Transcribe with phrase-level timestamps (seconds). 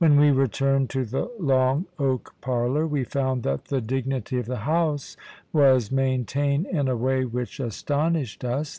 [0.01, 4.55] When we returned to the long oak parlour, we found that the dignity of the
[4.65, 5.15] house
[5.53, 8.67] was maintained in a way which astonished us.